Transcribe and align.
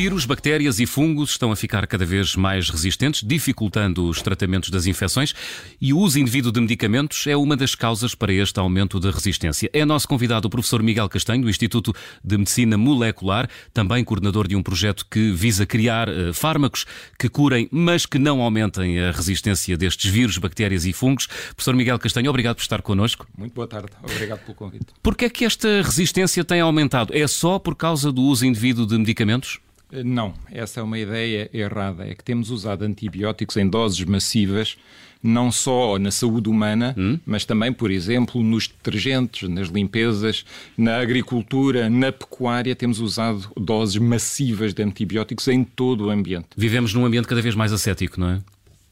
vírus, 0.00 0.24
bactérias 0.24 0.80
e 0.80 0.86
fungos 0.86 1.32
estão 1.32 1.52
a 1.52 1.56
ficar 1.56 1.86
cada 1.86 2.06
vez 2.06 2.34
mais 2.34 2.70
resistentes, 2.70 3.22
dificultando 3.22 4.08
os 4.08 4.22
tratamentos 4.22 4.70
das 4.70 4.86
infecções 4.86 5.34
e 5.78 5.92
o 5.92 5.98
uso 5.98 6.18
indevido 6.18 6.50
de 6.50 6.58
medicamentos 6.58 7.26
é 7.26 7.36
uma 7.36 7.54
das 7.54 7.74
causas 7.74 8.14
para 8.14 8.32
este 8.32 8.58
aumento 8.58 8.98
da 8.98 9.10
resistência. 9.10 9.68
É 9.74 9.84
nosso 9.84 10.08
convidado 10.08 10.48
o 10.48 10.50
professor 10.50 10.82
Miguel 10.82 11.06
Castanho, 11.06 11.42
do 11.42 11.50
Instituto 11.50 11.94
de 12.24 12.38
Medicina 12.38 12.78
Molecular, 12.78 13.46
também 13.74 14.02
coordenador 14.02 14.48
de 14.48 14.56
um 14.56 14.62
projeto 14.62 15.04
que 15.04 15.32
visa 15.32 15.66
criar 15.66 16.08
uh, 16.08 16.32
fármacos 16.32 16.86
que 17.18 17.28
curem, 17.28 17.68
mas 17.70 18.06
que 18.06 18.18
não 18.18 18.40
aumentem 18.40 18.98
a 19.00 19.10
resistência 19.10 19.76
destes 19.76 20.10
vírus, 20.10 20.38
bactérias 20.38 20.86
e 20.86 20.94
fungos. 20.94 21.26
Professor 21.26 21.76
Miguel 21.76 21.98
Castanho, 21.98 22.30
obrigado 22.30 22.56
por 22.56 22.62
estar 22.62 22.80
connosco. 22.80 23.26
Muito 23.36 23.52
boa 23.52 23.68
tarde, 23.68 23.90
obrigado 24.02 24.40
pelo 24.46 24.54
convite. 24.54 24.86
Por 25.02 25.14
que 25.14 25.26
é 25.26 25.28
que 25.28 25.44
esta 25.44 25.82
resistência 25.82 26.42
tem 26.42 26.62
aumentado? 26.62 27.14
É 27.14 27.28
só 27.28 27.58
por 27.58 27.76
causa 27.76 28.10
do 28.10 28.22
uso 28.22 28.46
indevido 28.46 28.86
de 28.86 28.96
medicamentos? 28.96 29.60
Eh, 29.92 30.02
não, 30.04 30.34
essa 30.50 30.80
é 30.80 30.82
uma 30.82 30.98
ideia 30.98 31.50
errada. 31.52 32.06
É 32.06 32.14
que 32.14 32.24
temos 32.24 32.50
usado 32.50 32.82
antibióticos 32.82 33.56
em 33.56 33.68
doses 33.68 34.04
massivas, 34.04 34.76
não 35.22 35.52
só 35.52 35.98
na 35.98 36.10
saúde 36.10 36.48
humana, 36.48 36.94
hum? 36.96 37.18
mas 37.26 37.44
também, 37.44 37.72
por 37.72 37.90
exemplo, 37.90 38.42
nos 38.42 38.66
detergentes, 38.66 39.48
nas 39.48 39.68
limpezas, 39.68 40.44
na 40.76 40.98
agricultura, 40.98 41.90
na 41.90 42.10
pecuária. 42.10 42.74
Temos 42.74 43.00
usado 43.00 43.50
doses 43.56 43.96
massivas 43.96 44.72
de 44.72 44.82
antibióticos 44.82 45.46
em 45.48 45.62
todo 45.64 46.06
o 46.06 46.10
ambiente. 46.10 46.48
Vivemos 46.56 46.94
num 46.94 47.04
ambiente 47.04 47.28
cada 47.28 47.42
vez 47.42 47.54
mais 47.54 47.72
ascético, 47.72 48.18
não 48.18 48.30
é? 48.30 48.40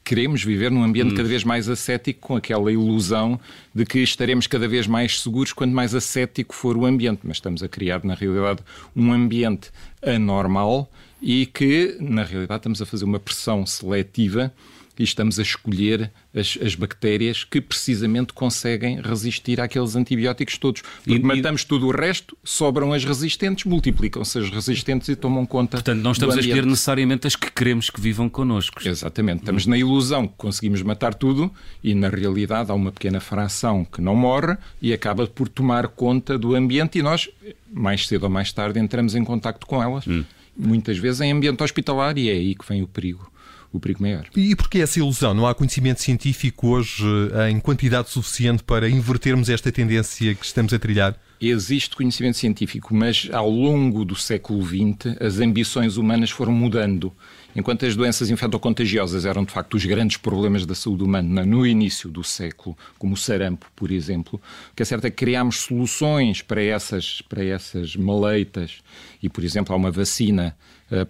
Queremos 0.08 0.42
viver 0.42 0.70
num 0.70 0.82
ambiente 0.82 1.12
hum. 1.12 1.16
cada 1.16 1.28
vez 1.28 1.44
mais 1.44 1.68
ascético, 1.68 2.20
com 2.28 2.36
aquela 2.36 2.72
ilusão 2.72 3.38
de 3.74 3.84
que 3.84 3.98
estaremos 3.98 4.46
cada 4.46 4.66
vez 4.66 4.86
mais 4.86 5.20
seguros 5.20 5.52
quanto 5.52 5.74
mais 5.74 5.94
ascético 5.94 6.54
for 6.54 6.78
o 6.78 6.86
ambiente. 6.86 7.20
Mas 7.24 7.36
estamos 7.36 7.62
a 7.62 7.68
criar, 7.68 8.02
na 8.02 8.14
realidade, 8.14 8.60
um 8.96 9.12
ambiente 9.12 9.70
anormal 10.02 10.90
e 11.20 11.44
que, 11.44 11.98
na 12.00 12.24
realidade, 12.24 12.60
estamos 12.60 12.80
a 12.80 12.86
fazer 12.86 13.04
uma 13.04 13.20
pressão 13.20 13.66
seletiva 13.66 14.50
e 14.98 15.04
estamos 15.04 15.38
a 15.38 15.42
escolher 15.42 16.10
as, 16.34 16.58
as, 16.62 16.74
bactérias 16.74 17.44
que 17.44 17.60
precisamente 17.60 18.32
conseguem 18.32 19.00
resistir 19.00 19.60
àqueles 19.60 19.94
antibióticos 19.94 20.58
todos. 20.58 20.82
Porque 20.82 21.12
e, 21.12 21.22
matamos 21.22 21.64
tudo 21.64 21.86
o 21.86 21.90
resto, 21.90 22.36
sobram 22.42 22.92
as 22.92 23.04
resistentes, 23.04 23.64
multiplicam-se 23.64 24.38
as 24.38 24.50
resistentes 24.50 25.08
e 25.08 25.16
tomam 25.16 25.46
conta. 25.46 25.76
Portanto, 25.76 26.02
não 26.02 26.12
estamos 26.12 26.36
a 26.36 26.40
escolher 26.40 26.66
necessariamente 26.66 27.26
as 27.26 27.36
que 27.36 27.50
queremos 27.50 27.90
que 27.90 28.00
vivam 28.00 28.28
connosco. 28.28 28.86
Exatamente. 28.86 29.40
Estamos 29.40 29.66
na 29.66 29.78
ilusão 29.78 30.26
que 30.26 30.34
conseguimos 30.36 30.82
matar 30.82 31.14
tudo 31.14 31.50
e, 31.82 31.94
na 31.94 32.08
realidade, 32.08 32.70
há 32.70 32.74
uma 32.74 32.90
pequena 32.90 33.20
fração 33.20 33.84
que 33.84 34.00
não 34.00 34.16
morre 34.16 34.56
e 34.82 34.92
acaba 34.92 35.26
por 35.26 35.48
tomar 35.48 35.88
conta 35.88 36.36
do 36.36 36.54
ambiente 36.54 36.98
e 36.98 37.02
nós, 37.02 37.28
mais 37.72 38.06
cedo 38.06 38.24
ou 38.24 38.30
mais 38.30 38.52
tarde, 38.52 38.80
entramos 38.80 39.14
em 39.14 39.24
contacto 39.24 39.66
com 39.66 39.82
elas. 39.82 40.06
Hum. 40.06 40.24
Muitas 40.56 40.98
vezes 40.98 41.20
em 41.20 41.30
ambiente 41.30 41.62
hospitalar 41.62 42.18
e 42.18 42.28
é 42.28 42.32
aí 42.32 42.54
que 42.54 42.66
vem 42.66 42.82
o 42.82 42.86
perigo 42.88 43.30
o 43.72 43.78
perigo 43.80 44.02
maior. 44.02 44.26
E 44.36 44.54
porquê 44.56 44.78
essa 44.78 44.98
ilusão? 44.98 45.34
Não 45.34 45.46
há 45.46 45.54
conhecimento 45.54 46.00
científico 46.00 46.68
hoje 46.68 47.04
eh, 47.34 47.50
em 47.50 47.60
quantidade 47.60 48.10
suficiente 48.10 48.62
para 48.62 48.88
invertermos 48.88 49.48
esta 49.48 49.70
tendência 49.70 50.34
que 50.34 50.44
estamos 50.44 50.72
a 50.72 50.78
trilhar? 50.78 51.18
Existe 51.40 51.94
conhecimento 51.94 52.36
científico, 52.36 52.92
mas 52.92 53.28
ao 53.32 53.48
longo 53.48 54.04
do 54.04 54.16
século 54.16 54.64
XX 54.64 55.16
as 55.20 55.38
ambições 55.38 55.96
humanas 55.96 56.30
foram 56.30 56.52
mudando. 56.52 57.12
Enquanto 57.54 57.86
as 57.86 57.94
doenças 57.94 58.28
infectocontagiosas 58.30 59.24
eram 59.24 59.44
de 59.44 59.52
facto 59.52 59.74
os 59.74 59.84
grandes 59.84 60.16
problemas 60.16 60.66
da 60.66 60.74
saúde 60.74 61.04
humana 61.04 61.44
no 61.44 61.66
início 61.66 62.10
do 62.10 62.24
século, 62.24 62.76
como 62.98 63.14
o 63.14 63.16
sarampo, 63.16 63.66
por 63.74 63.92
exemplo, 63.92 64.40
o 64.72 64.74
que 64.74 64.82
é 64.82 64.86
certo 64.86 65.06
é 65.06 65.10
que 65.10 65.16
criámos 65.16 65.60
soluções 65.60 66.42
para 66.42 66.62
essas, 66.62 67.22
para 67.22 67.44
essas 67.44 67.94
maleitas 67.94 68.78
e, 69.22 69.28
por 69.28 69.44
exemplo, 69.44 69.72
há 69.72 69.76
uma 69.76 69.90
vacina 69.90 70.56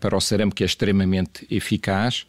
para 0.01 0.17
o 0.17 0.21
sarampo 0.21 0.55
que 0.55 0.65
é 0.65 0.67
extremamente 0.67 1.47
eficaz 1.51 2.27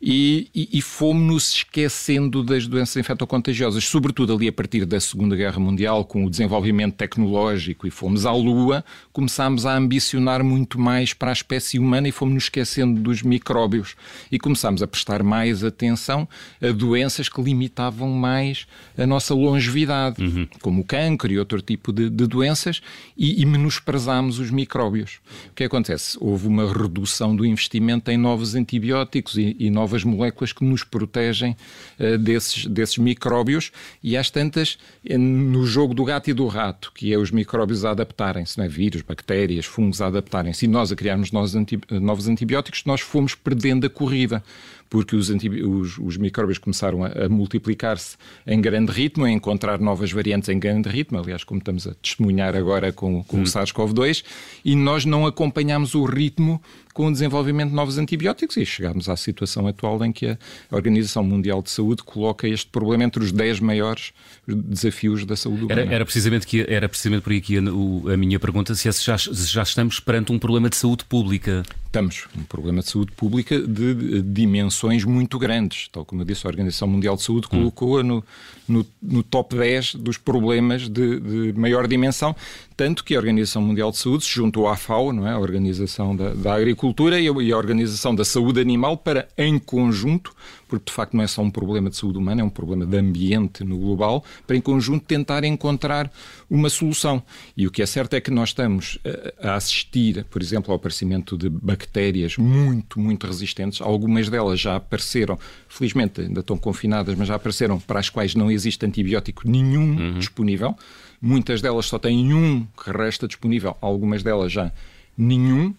e, 0.00 0.48
e, 0.54 0.78
e 0.78 0.80
fomos-nos 0.80 1.52
esquecendo 1.56 2.42
das 2.42 2.66
doenças 2.66 2.96
infectocontagiosas, 2.96 3.84
sobretudo 3.84 4.34
ali 4.34 4.48
a 4.48 4.52
partir 4.52 4.86
da 4.86 4.98
Segunda 4.98 5.36
Guerra 5.36 5.58
Mundial, 5.58 6.04
com 6.06 6.24
o 6.24 6.30
desenvolvimento 6.30 6.94
tecnológico 6.94 7.86
e 7.86 7.90
fomos 7.90 8.24
à 8.24 8.32
Lua, 8.32 8.82
começámos 9.12 9.66
a 9.66 9.76
ambicionar 9.76 10.42
muito 10.42 10.80
mais 10.80 11.12
para 11.12 11.30
a 11.30 11.32
espécie 11.32 11.78
humana 11.78 12.08
e 12.08 12.12
fomos-nos 12.12 12.44
esquecendo 12.44 12.98
dos 12.98 13.22
micróbios 13.22 13.94
e 14.32 14.38
começámos 14.38 14.82
a 14.82 14.86
prestar 14.86 15.22
mais 15.22 15.62
atenção 15.62 16.26
a 16.62 16.72
doenças 16.72 17.28
que 17.28 17.42
limitavam 17.42 18.08
mais 18.10 18.66
a 18.96 19.06
nossa 19.06 19.34
longevidade, 19.34 20.22
uhum. 20.22 20.48
como 20.62 20.80
o 20.80 20.84
câncer 20.84 21.32
e 21.32 21.38
outro 21.38 21.60
tipo 21.60 21.92
de, 21.92 22.08
de 22.08 22.26
doenças, 22.26 22.80
e, 23.16 23.42
e 23.42 23.44
menosprezámos 23.44 24.38
os 24.38 24.50
micróbios. 24.50 25.20
O 25.50 25.54
que 25.54 25.64
acontece? 25.64 26.16
Houve 26.20 26.46
uma 26.46 26.72
redução 26.72 27.36
do 27.36 27.44
investimento 27.44 28.10
em 28.10 28.16
novos 28.16 28.54
antibióticos 28.54 29.36
e, 29.36 29.56
e 29.58 29.68
novos 29.68 29.89
novas 29.90 30.04
moléculas 30.04 30.52
que 30.52 30.64
nos 30.64 30.84
protegem 30.84 31.56
uh, 31.98 32.16
desses, 32.16 32.66
desses 32.66 32.98
micróbios. 32.98 33.72
E 34.02 34.16
às 34.16 34.30
tantas, 34.30 34.78
eh, 35.04 35.18
no 35.18 35.66
jogo 35.66 35.92
do 35.92 36.04
gato 36.04 36.30
e 36.30 36.32
do 36.32 36.46
rato, 36.46 36.92
que 36.94 37.12
é 37.12 37.18
os 37.18 37.30
micróbios 37.30 37.84
a 37.84 37.90
adaptarem-se, 37.90 38.58
né? 38.58 38.68
vírus, 38.68 39.02
bactérias, 39.02 39.66
fungos 39.66 40.00
a 40.00 40.06
adaptarem-se, 40.06 40.64
e 40.64 40.68
nós 40.68 40.92
a 40.92 40.96
criarmos 40.96 41.32
novos, 41.32 41.54
novos 41.90 42.28
antibióticos, 42.28 42.84
nós 42.84 43.00
fomos 43.00 43.34
perdendo 43.34 43.86
a 43.86 43.90
corrida 43.90 44.42
porque 44.90 45.14
os, 45.14 45.30
os, 45.30 45.98
os 45.98 46.16
micróbios 46.16 46.58
começaram 46.58 47.04
a, 47.04 47.26
a 47.26 47.28
multiplicar-se 47.28 48.16
em 48.44 48.60
grande 48.60 48.90
ritmo, 48.90 49.24
a 49.24 49.30
encontrar 49.30 49.78
novas 49.78 50.10
variantes 50.10 50.48
em 50.48 50.58
grande 50.58 50.88
ritmo, 50.88 51.18
aliás, 51.18 51.44
como 51.44 51.58
estamos 51.58 51.86
a 51.86 51.94
testemunhar 51.94 52.56
agora 52.56 52.92
com, 52.92 53.22
com 53.22 53.38
hum. 53.38 53.42
o 53.42 53.44
SARS-CoV-2, 53.44 54.24
e 54.64 54.74
nós 54.74 55.04
não 55.04 55.24
acompanhamos 55.24 55.94
o 55.94 56.04
ritmo 56.04 56.60
com 56.92 57.06
o 57.06 57.12
desenvolvimento 57.12 57.70
de 57.70 57.74
novos 57.74 57.98
antibióticos 57.98 58.56
e 58.56 58.66
chegámos 58.66 59.08
à 59.08 59.16
situação 59.16 59.66
atual 59.68 60.04
em 60.04 60.12
que 60.12 60.26
a 60.26 60.36
Organização 60.72 61.22
Mundial 61.22 61.62
de 61.62 61.70
Saúde 61.70 62.02
coloca 62.02 62.48
este 62.48 62.68
problema 62.68 63.04
entre 63.04 63.22
os 63.22 63.30
10 63.30 63.60
maiores 63.60 64.12
desafios 64.46 65.24
da 65.24 65.36
saúde 65.36 65.64
humana. 65.64 65.82
Era, 65.82 65.94
era 65.94 66.04
precisamente, 66.04 66.46
que, 66.46 66.66
era 66.68 66.88
precisamente 66.88 67.22
por 67.22 67.32
aí 67.32 67.40
que 67.40 67.56
a, 67.56 67.60
a 67.60 68.16
minha 68.16 68.40
pergunta, 68.40 68.74
se 68.74 68.90
já, 68.90 69.16
já 69.16 69.62
estamos 69.62 70.00
perante 70.00 70.32
um 70.32 70.38
problema 70.38 70.68
de 70.68 70.76
saúde 70.76 71.04
pública. 71.04 71.62
Estamos, 71.90 72.28
um 72.38 72.44
problema 72.44 72.82
de 72.82 72.88
saúde 72.88 73.10
pública 73.10 73.58
de, 73.58 73.94
de 73.94 74.22
dimensões 74.22 75.02
muito 75.02 75.40
grandes. 75.40 75.88
Tal 75.88 76.04
como 76.04 76.22
eu 76.22 76.24
disse, 76.24 76.46
a 76.46 76.48
Organização 76.48 76.86
Mundial 76.86 77.16
de 77.16 77.22
Saúde 77.22 77.48
colocou-a 77.48 78.04
no, 78.04 78.24
no, 78.68 78.86
no, 79.02 79.24
top 79.24 79.56
10 79.56 79.96
dos 79.96 80.16
problemas 80.16 80.88
de, 80.88 81.18
de, 81.18 81.52
maior 81.58 81.88
dimensão, 81.88 82.36
tanto 82.80 83.04
que 83.04 83.14
a 83.14 83.18
Organização 83.18 83.60
Mundial 83.60 83.90
de 83.90 83.98
Saúde 83.98 84.24
se 84.24 84.30
juntou 84.30 84.66
à 84.66 84.74
FAO, 84.74 85.12
não 85.12 85.28
é? 85.28 85.32
a 85.32 85.38
Organização 85.38 86.16
da, 86.16 86.32
da 86.32 86.54
Agricultura 86.54 87.20
e 87.20 87.28
a, 87.28 87.32
e 87.42 87.52
a 87.52 87.56
Organização 87.58 88.14
da 88.14 88.24
Saúde 88.24 88.58
Animal, 88.58 88.96
para, 88.96 89.28
em 89.36 89.58
conjunto, 89.58 90.34
porque 90.66 90.86
de 90.86 90.92
facto 90.92 91.14
não 91.14 91.22
é 91.22 91.26
só 91.26 91.42
um 91.42 91.50
problema 91.50 91.90
de 91.90 91.96
saúde 91.96 92.16
humana, 92.16 92.40
é 92.40 92.44
um 92.44 92.48
problema 92.48 92.86
de 92.86 92.96
ambiente 92.96 93.62
no 93.64 93.76
global, 93.76 94.24
para 94.46 94.56
em 94.56 94.62
conjunto 94.62 95.04
tentar 95.04 95.44
encontrar 95.44 96.10
uma 96.48 96.70
solução. 96.70 97.22
E 97.54 97.66
o 97.66 97.70
que 97.70 97.82
é 97.82 97.86
certo 97.86 98.14
é 98.14 98.20
que 98.20 98.30
nós 98.30 98.48
estamos 98.48 98.98
a 99.42 99.56
assistir, 99.56 100.24
por 100.30 100.40
exemplo, 100.40 100.72
ao 100.72 100.76
aparecimento 100.76 101.36
de 101.36 101.50
bactérias 101.50 102.38
muito, 102.38 102.98
muito 102.98 103.26
resistentes. 103.26 103.82
Algumas 103.82 104.30
delas 104.30 104.58
já 104.58 104.76
apareceram, 104.76 105.38
felizmente 105.68 106.22
ainda 106.22 106.40
estão 106.40 106.56
confinadas, 106.56 107.14
mas 107.14 107.28
já 107.28 107.34
apareceram 107.34 107.78
para 107.78 108.00
as 108.00 108.08
quais 108.08 108.34
não 108.34 108.50
existe 108.50 108.86
antibiótico 108.86 109.46
nenhum 109.46 109.98
uhum. 109.98 110.18
disponível. 110.18 110.74
Muitas 111.20 111.60
delas 111.60 111.86
só 111.86 111.98
têm 111.98 112.32
um 112.32 112.66
que 112.82 112.90
resta 112.90 113.28
disponível, 113.28 113.76
algumas 113.80 114.22
delas 114.22 114.50
já 114.50 114.72
nenhum 115.16 115.74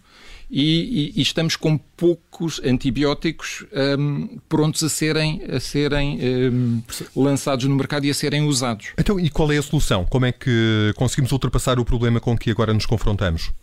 e, 0.51 1.13
e, 1.15 1.19
e 1.19 1.21
estamos 1.21 1.55
com 1.55 1.77
poucos 1.77 2.59
antibióticos 2.63 3.65
um, 3.97 4.37
prontos 4.49 4.83
a 4.83 4.89
serem, 4.89 5.41
a 5.49 5.59
serem 5.61 6.19
um, 6.51 6.81
lançados 7.15 7.65
no 7.65 7.75
mercado 7.75 8.05
e 8.05 8.09
a 8.09 8.13
serem 8.13 8.43
usados. 8.43 8.87
Então, 8.97 9.17
e 9.17 9.29
qual 9.29 9.49
é 9.51 9.57
a 9.57 9.61
solução? 9.61 10.05
Como 10.05 10.25
é 10.25 10.31
que 10.33 10.93
conseguimos 10.97 11.31
ultrapassar 11.31 11.79
o 11.79 11.85
problema 11.85 12.19
com 12.19 12.37
que 12.37 12.51
agora 12.51 12.73
nos 12.73 12.85
confrontamos? 12.85 13.53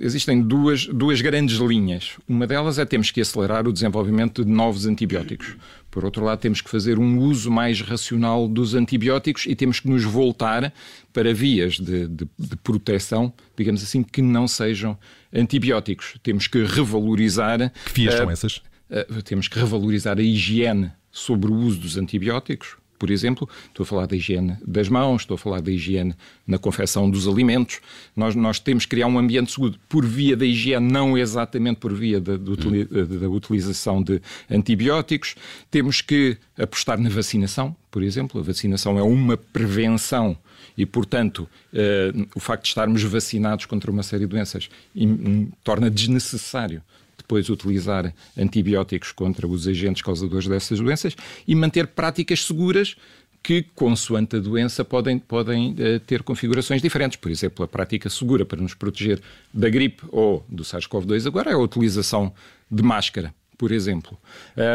Existem 0.00 0.42
duas, 0.42 0.86
duas 0.86 1.20
grandes 1.20 1.56
linhas. 1.58 2.16
Uma 2.28 2.46
delas 2.46 2.78
é 2.78 2.84
temos 2.84 3.10
que 3.10 3.20
acelerar 3.20 3.66
o 3.66 3.72
desenvolvimento 3.72 4.44
de 4.44 4.50
novos 4.50 4.86
antibióticos. 4.86 5.56
Por 5.90 6.04
outro 6.04 6.24
lado, 6.24 6.38
temos 6.38 6.60
que 6.60 6.68
fazer 6.68 6.98
um 6.98 7.18
uso 7.18 7.50
mais 7.50 7.80
racional 7.80 8.46
dos 8.48 8.74
antibióticos 8.74 9.46
e 9.46 9.54
temos 9.54 9.80
que 9.80 9.88
nos 9.88 10.04
voltar 10.04 10.72
para 11.12 11.32
vias 11.32 11.74
de, 11.74 12.06
de, 12.06 12.28
de 12.38 12.56
proteção, 12.56 13.32
digamos 13.56 13.82
assim, 13.82 14.02
que 14.02 14.20
não 14.20 14.46
sejam 14.46 14.98
antibióticos. 15.32 16.16
Temos 16.22 16.46
que 16.46 16.62
revalorizar. 16.64 17.72
Que 17.86 17.94
vias 17.94 18.14
uh, 18.14 18.18
são 18.18 18.30
essas? 18.30 18.56
Uh, 18.90 19.22
temos 19.22 19.48
que 19.48 19.58
revalorizar 19.58 20.18
a 20.18 20.22
higiene 20.22 20.90
sobre 21.10 21.50
o 21.50 21.54
uso 21.54 21.78
dos 21.78 21.96
antibióticos 21.96 22.76
por 22.98 23.10
exemplo, 23.10 23.48
estou 23.68 23.84
a 23.84 23.86
falar 23.86 24.06
da 24.06 24.16
higiene 24.16 24.56
das 24.66 24.88
mãos, 24.88 25.22
estou 25.22 25.36
a 25.36 25.38
falar 25.38 25.60
da 25.60 25.70
higiene 25.70 26.14
na 26.46 26.58
confecção 26.58 27.08
dos 27.08 27.28
alimentos. 27.28 27.80
Nós, 28.16 28.34
nós 28.34 28.58
temos 28.58 28.84
que 28.84 28.90
criar 28.90 29.06
um 29.06 29.18
ambiente 29.18 29.52
seguro 29.52 29.74
por 29.88 30.04
via 30.04 30.36
da 30.36 30.44
higiene, 30.44 30.90
não 30.90 31.16
exatamente 31.16 31.78
por 31.78 31.94
via 31.94 32.20
da, 32.20 32.36
da 32.36 33.28
utilização 33.28 34.02
de 34.02 34.20
antibióticos. 34.50 35.34
Temos 35.70 36.00
que 36.00 36.36
apostar 36.58 36.98
na 37.00 37.08
vacinação, 37.08 37.74
por 37.90 38.02
exemplo. 38.02 38.40
A 38.40 38.44
vacinação 38.44 38.98
é 38.98 39.02
uma 39.02 39.36
prevenção 39.36 40.36
e, 40.76 40.86
portanto, 40.86 41.48
uh, 41.72 42.28
o 42.34 42.40
facto 42.40 42.62
de 42.62 42.68
estarmos 42.68 43.02
vacinados 43.02 43.66
contra 43.66 43.90
uma 43.90 44.02
série 44.02 44.24
de 44.24 44.28
doenças 44.28 44.68
um, 44.94 45.50
torna 45.64 45.90
desnecessário 45.90 46.82
depois 47.28 47.50
utilizar 47.50 48.14
antibióticos 48.38 49.12
contra 49.12 49.46
os 49.46 49.68
agentes 49.68 50.00
causadores 50.00 50.48
dessas 50.48 50.80
doenças 50.80 51.14
e 51.46 51.54
manter 51.54 51.86
práticas 51.88 52.42
seguras 52.42 52.96
que, 53.42 53.62
consoante 53.74 54.36
a 54.36 54.38
doença, 54.38 54.82
podem, 54.84 55.18
podem 55.18 55.72
uh, 55.72 56.00
ter 56.00 56.22
configurações 56.22 56.80
diferentes. 56.80 57.16
Por 57.16 57.30
exemplo, 57.30 57.64
a 57.64 57.68
prática 57.68 58.08
segura 58.08 58.44
para 58.44 58.60
nos 58.60 58.74
proteger 58.74 59.20
da 59.52 59.68
gripe 59.68 60.02
ou 60.08 60.44
do 60.48 60.64
SARS-CoV-2 60.64 61.26
agora 61.26 61.50
é 61.50 61.54
a 61.54 61.58
utilização 61.58 62.32
de 62.70 62.82
máscara. 62.82 63.32
Por 63.56 63.72
exemplo, 63.72 64.16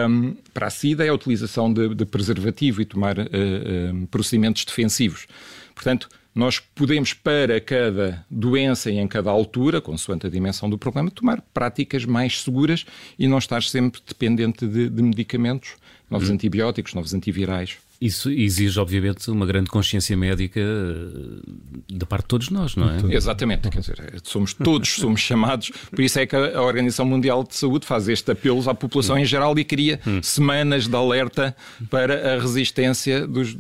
um, 0.10 0.36
para 0.54 0.68
a 0.68 0.70
SIDA 0.70 1.06
é 1.06 1.10
a 1.10 1.14
utilização 1.14 1.74
de, 1.74 1.96
de 1.96 2.06
preservativo 2.06 2.82
e 2.82 2.86
tomar 2.86 3.18
uh, 3.18 3.24
uh, 3.24 4.08
procedimentos 4.08 4.64
defensivos. 4.64 5.26
Portanto, 5.74 6.08
nós 6.34 6.60
podemos, 6.60 7.14
para 7.14 7.62
cada 7.62 8.26
doença 8.30 8.90
e 8.90 8.98
em 8.98 9.08
cada 9.08 9.30
altura, 9.30 9.80
consoante 9.80 10.26
a 10.26 10.30
dimensão 10.30 10.70
do 10.70 10.78
problema, 10.78 11.12
tomar 11.12 11.42
práticas 11.54 12.06
mais 12.06 12.42
seguras 12.42 12.86
e 13.20 13.28
não 13.28 13.38
estar 13.38 13.62
sempre 13.62 14.02
dependente 14.06 14.66
de, 14.66 14.90
de 14.90 15.04
medicamentos, 15.04 15.76
novos 16.10 16.30
uhum. 16.30 16.36
antibióticos, 16.36 16.94
novos 16.94 17.14
antivirais. 17.14 17.78
Isso 18.04 18.30
exige, 18.30 18.78
obviamente, 18.82 19.32
uma 19.32 19.46
grande 19.46 19.70
consciência 19.70 20.18
médica 20.18 20.60
eh, 20.60 21.94
da 21.94 22.06
parte 22.06 22.24
de 22.24 22.28
todos 22.28 22.50
nós, 22.50 22.76
não 22.76 22.90
é? 22.90 23.16
Exatamente. 23.16 23.70
Quer 23.70 23.80
dizer, 23.80 24.22
somos 24.24 24.54
todos 24.54 24.90
somos 25.00 25.22
chamados, 25.22 25.72
por 25.90 26.02
isso 26.02 26.20
é 26.20 26.26
que 26.26 26.36
a 26.36 26.62
Organização 26.62 27.06
Mundial 27.06 27.46
de 27.46 27.56
Saúde 27.56 27.86
faz 27.86 28.10
este 28.10 28.30
apelo 28.30 28.70
à 28.70 28.76
população 28.76 29.18
em 29.18 29.24
geral 29.24 29.58
e 29.58 29.64
cria 29.64 30.02
hum. 30.06 30.22
semanas 30.22 30.86
de 30.86 30.96
alerta 30.96 31.56
para 31.90 32.36
a 32.36 32.42
resistência 32.42 33.26
dos, 33.26 33.56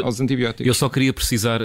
aos 0.00 0.20
antibióticos. 0.20 0.64
Eu 0.64 0.74
só 0.74 0.88
queria 0.88 1.12
precisar, 1.12 1.60
uh, 1.60 1.64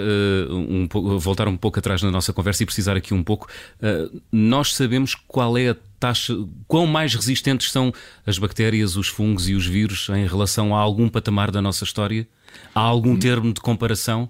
um, 0.52 0.88
voltar 1.20 1.46
um 1.46 1.56
pouco 1.56 1.78
atrás 1.78 2.02
na 2.02 2.10
nossa 2.10 2.32
conversa 2.32 2.64
e 2.64 2.66
precisar 2.66 2.96
aqui 2.96 3.14
um 3.14 3.22
pouco. 3.22 3.46
Uh, 3.80 4.20
nós 4.32 4.74
sabemos 4.74 5.14
qual 5.14 5.56
é 5.56 5.70
a 5.70 5.76
taxa, 5.98 6.34
quão 6.66 6.86
mais 6.86 7.14
resistentes 7.14 7.70
são 7.70 7.92
as 8.26 8.38
bactérias, 8.38 8.96
os 8.96 9.08
fungos 9.08 9.48
e 9.48 9.54
os 9.54 9.66
vírus 9.66 10.08
em 10.10 10.26
relação 10.26 10.74
a 10.74 10.78
algum 10.78 11.08
patamar 11.08 11.50
da 11.50 11.60
nossa 11.60 11.84
história? 11.84 12.26
Há 12.74 12.80
algum 12.80 13.16
termo 13.16 13.52
de 13.52 13.60
comparação? 13.60 14.28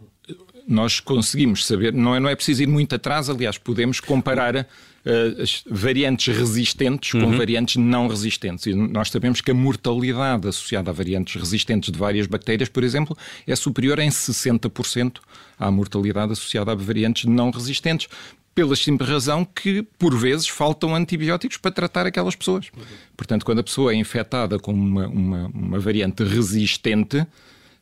Nós 0.67 1.01
conseguimos 1.01 1.65
saber, 1.65 1.95
não 1.95 2.15
é, 2.15 2.21
não 2.21 2.29
é 2.29 2.37
preciso 2.37 2.63
ir 2.63 2.67
muito 2.67 2.95
atrás, 2.95 3.31
aliás, 3.31 3.57
podemos 3.57 4.01
comparar 4.01 4.55
uh, 4.55 5.43
as 5.43 5.63
variantes 5.67 6.37
resistentes 6.37 7.13
com 7.13 7.19
uhum. 7.19 7.39
variantes 7.39 7.77
não 7.77 8.07
resistentes. 8.07 8.67
E 8.67 8.75
nós 8.75 9.11
sabemos 9.11 9.41
que 9.41 9.51
a 9.51 9.55
mortalidade 9.55 10.47
associada 10.47 10.91
a 10.91 10.93
variantes 10.93 11.41
resistentes 11.41 11.91
de 11.91 11.99
várias 11.99 12.27
bactérias, 12.27 12.69
por 12.69 12.85
exemplo, 12.85 13.17
é 13.47 13.57
superior 13.57 13.99
em 13.99 14.11
60% 14.11 15.17
à 15.59 15.71
mortalidade 15.71 16.33
associada 16.33 16.73
a 16.73 16.75
variantes 16.75 17.25
não 17.25 17.51
resistentes 17.51 18.09
pela 18.59 18.75
simples 18.75 19.09
razão 19.09 19.45
que, 19.45 19.85
por 19.97 20.19
vezes, 20.19 20.49
faltam 20.49 20.93
antibióticos 20.93 21.57
para 21.59 21.71
tratar 21.71 22.07
aquelas 22.07 22.35
pessoas. 22.35 22.73
Portanto, 23.17 23.47
quando 23.47 23.61
a 23.61 23.63
pessoa 23.63 23.93
é 23.93 23.95
infectada 23.95 24.59
com 24.59 24.73
uma, 24.73 25.07
uma, 25.07 25.47
uma 25.55 25.79
variante 25.79 26.25
resistente, 26.25 27.25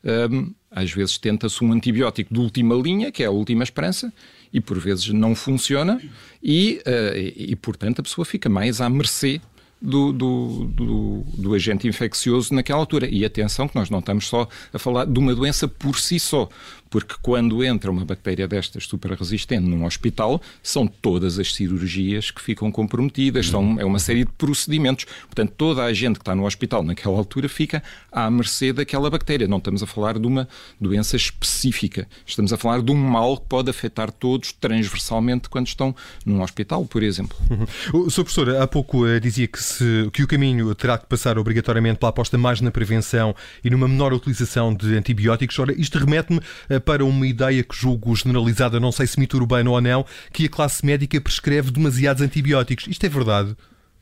um, 0.04 0.52
às 0.70 0.90
vezes 0.90 1.16
tenta-se 1.16 1.64
um 1.64 1.72
antibiótico 1.72 2.34
de 2.34 2.38
última 2.38 2.74
linha, 2.74 3.10
que 3.10 3.22
é 3.22 3.26
a 3.26 3.30
última 3.30 3.64
esperança, 3.64 4.12
e 4.52 4.60
por 4.60 4.78
vezes 4.78 5.08
não 5.08 5.34
funciona, 5.34 5.98
e, 6.42 6.82
uh, 6.86 7.16
e, 7.16 7.52
e 7.52 7.56
portanto 7.56 8.00
a 8.00 8.02
pessoa 8.02 8.26
fica 8.26 8.50
mais 8.50 8.78
à 8.82 8.90
mercê 8.90 9.40
do, 9.80 10.12
do, 10.12 10.64
do, 10.74 11.24
do, 11.38 11.54
agente 11.54 11.88
infeccioso 11.88 12.52
naquela 12.52 12.80
altura. 12.80 13.08
E 13.10 13.24
atenção 13.24 13.68
que 13.68 13.76
nós 13.76 13.88
não 13.88 14.00
estamos 14.00 14.26
só 14.26 14.48
a 14.72 14.78
falar 14.78 15.06
de 15.06 15.18
uma 15.18 15.34
doença 15.34 15.68
por 15.68 15.98
si 15.98 16.18
só 16.18 16.48
porque 16.96 17.14
quando 17.20 17.62
entra 17.62 17.90
uma 17.90 18.06
bactéria 18.06 18.48
destas 18.48 18.86
super 18.86 19.10
resistente 19.10 19.68
num 19.68 19.84
hospital, 19.84 20.40
são 20.62 20.86
todas 20.86 21.38
as 21.38 21.52
cirurgias 21.52 22.30
que 22.30 22.40
ficam 22.40 22.72
comprometidas, 22.72 23.48
são, 23.48 23.78
é 23.78 23.84
uma 23.84 23.98
série 23.98 24.24
de 24.24 24.32
procedimentos. 24.32 25.04
Portanto, 25.26 25.52
toda 25.58 25.84
a 25.84 25.92
gente 25.92 26.14
que 26.14 26.22
está 26.22 26.34
no 26.34 26.46
hospital 26.46 26.82
naquela 26.82 27.18
altura 27.18 27.50
fica 27.50 27.82
à 28.10 28.30
mercê 28.30 28.72
daquela 28.72 29.10
bactéria. 29.10 29.46
Não 29.46 29.58
estamos 29.58 29.82
a 29.82 29.86
falar 29.86 30.18
de 30.18 30.26
uma 30.26 30.48
doença 30.80 31.16
específica, 31.16 32.08
estamos 32.24 32.50
a 32.50 32.56
falar 32.56 32.80
de 32.80 32.90
um 32.90 32.94
mal 32.94 33.36
que 33.36 33.46
pode 33.46 33.68
afetar 33.68 34.10
todos 34.10 34.52
transversalmente 34.52 35.50
quando 35.50 35.66
estão 35.66 35.94
num 36.24 36.40
hospital, 36.40 36.86
por 36.86 37.02
exemplo. 37.02 37.36
Uhum. 37.50 38.06
O 38.06 38.10
Sr. 38.10 38.24
Professor, 38.24 38.56
há 38.56 38.66
pouco 38.66 39.04
uh, 39.04 39.20
dizia 39.20 39.46
que, 39.46 39.62
se, 39.62 40.08
que 40.14 40.22
o 40.22 40.26
caminho 40.26 40.74
terá 40.74 40.96
que 40.96 41.04
passar 41.04 41.38
obrigatoriamente 41.38 41.98
pela 41.98 42.08
aposta 42.08 42.38
mais 42.38 42.62
na 42.62 42.70
prevenção 42.70 43.36
e 43.62 43.68
numa 43.68 43.86
menor 43.86 44.14
utilização 44.14 44.72
de 44.72 44.96
antibióticos. 44.96 45.58
Ora, 45.58 45.78
isto 45.78 45.98
remete-me 45.98 46.38
uh, 46.38 46.85
para 46.86 47.04
uma 47.04 47.26
ideia 47.26 47.64
que 47.64 47.74
julgo 47.74 48.14
generalizada, 48.14 48.78
não 48.78 48.92
sei 48.92 49.08
se 49.08 49.18
mito 49.18 49.36
urbano 49.36 49.72
ou 49.72 49.80
não, 49.80 50.06
que 50.32 50.46
a 50.46 50.48
classe 50.48 50.86
médica 50.86 51.20
prescreve 51.20 51.72
demasiados 51.72 52.22
antibióticos. 52.22 52.86
Isto 52.86 53.04
é 53.04 53.08
verdade? 53.08 53.56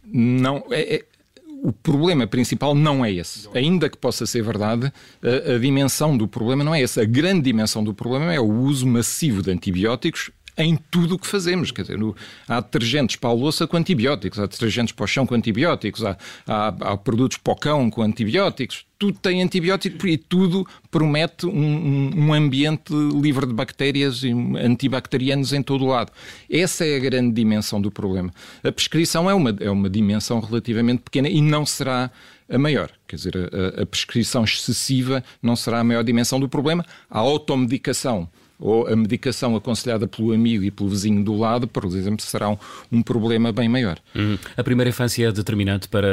Não, 0.07 0.63
é, 0.71 0.97
é 0.97 1.05
o 1.63 1.73
problema 1.73 2.27
principal 2.27 2.75
não 2.75 3.03
é 3.03 3.11
esse. 3.11 3.49
Ainda 3.55 3.89
que 3.89 3.97
possa 3.97 4.27
ser 4.27 4.43
verdade, 4.43 4.93
a, 5.23 5.55
a, 5.55 5.59
dimensão 5.59 6.15
do 6.15 6.29
problema 6.29 6.63
não 6.63 6.75
é 6.75 6.83
essa. 6.83 7.01
A 7.01 7.07
grande 7.07 7.41
dimensão 7.41 7.83
do 7.83 7.95
problema 7.95 8.35
é 8.35 8.39
o 8.39 8.53
uso 8.53 8.87
massivo 8.87 9.43
de 9.43 9.51
antibióticos 9.51 10.31
em 10.57 10.77
tudo 10.91 11.17
o 11.17 11.19
que 11.19 11.27
fazemos. 11.27 11.71
Quer 11.71 11.83
dizer, 11.83 11.99
no, 11.99 12.15
há 12.49 12.61
detergentes 12.61 13.17
para 13.17 13.31
a 13.31 13.33
louça 13.33 13.67
com 13.67 13.77
antibióticos, 13.77 14.39
há 14.39 14.47
detergentes 14.47 14.93
para 14.93 15.05
o 15.05 15.07
chão 15.07 15.27
com 15.27 15.35
antibióticos, 15.35 16.05
há, 16.05 16.17
há, 16.47 16.69
há 16.69 16.97
produtos 16.97 17.39
para 17.39 17.53
o 17.53 17.57
cão 17.57 17.91
com 17.91 18.03
antibióticos. 18.03 18.87
Tudo 18.99 19.19
tem 19.19 19.43
antibiótico 19.43 20.07
e 20.07 20.17
tudo 20.17 20.67
promete 20.91 21.47
um, 21.47 22.11
um, 22.17 22.33
ambiente 22.33 22.93
livre 22.95 23.47
de 23.47 23.53
bactérias 23.53 24.23
e 24.23 24.31
antibacterianos 24.31 25.53
em 25.53 25.63
todo 25.63 25.85
o 25.85 25.89
lado. 25.89 26.13
Essa 26.51 26.87
é 26.87 26.97
a 26.97 27.01
grande 27.01 27.35
dimensão 27.35 27.81
do 27.81 27.91
problema. 27.91 28.33
A 28.63 28.73
prescrição 28.73 29.29
é 29.29 29.35
uma, 29.35 29.55
é 29.61 29.69
uma 29.69 29.91
dimensão 29.91 30.41
relativamente 30.41 31.03
pequena 31.03 31.29
e 31.29 31.43
não 31.43 31.67
será 31.67 32.11
a 32.49 32.59
maior. 32.59 32.91
Quer 33.07 33.17
dizer, 33.17 33.35
a, 33.37 33.83
a 33.83 33.87
prescrição 33.87 34.45
excessiva 34.45 35.25
não 35.43 35.57
será 35.57 35.81
a 35.81 35.85
maior 35.85 36.05
dimensão 36.05 36.39
do 36.39 36.49
problema. 36.49 36.85
A 37.11 37.19
automedicação 37.19 38.29
ou 38.59 38.87
a 38.87 38.97
medicação 38.97 39.57
aconselhada 39.57 40.07
pelo 40.07 40.33
amigo 40.33 40.65
e 40.65 40.71
pelo 40.71 40.89
vizinho 40.89 41.23
do 41.25 41.37
lado, 41.37 41.67
por 41.67 41.85
exemplo, 41.85 42.25
será 42.25 42.49
um, 42.49 42.57
um 42.91 43.03
problema 43.03 43.53
bem 43.53 43.69
maior. 43.69 43.99
Uhum. 44.15 44.39
A 44.57 44.63
primeira 44.63 44.89
infância 44.89 45.29
é 45.29 45.33
determinante 45.33 45.89
para 45.89 46.09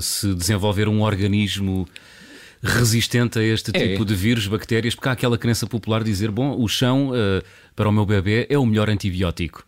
se 0.00 0.34
desenvolver 0.34 0.88
um 0.88 1.02
organismo 1.02 1.88
resistente 2.62 3.38
a 3.38 3.42
este 3.42 3.70
é. 3.74 3.88
tipo 3.88 4.04
de 4.04 4.14
vírus, 4.14 4.46
bactérias, 4.46 4.94
porque 4.94 5.08
há 5.08 5.12
aquela 5.12 5.38
crença 5.38 5.66
popular 5.66 6.02
de 6.02 6.10
dizer, 6.10 6.30
bom, 6.30 6.56
o 6.58 6.66
chão 6.68 7.10
uh, 7.10 7.42
para 7.74 7.88
o 7.88 7.92
meu 7.92 8.04
bebê 8.04 8.46
é 8.50 8.58
o 8.58 8.66
melhor 8.66 8.90
antibiótico. 8.90 9.64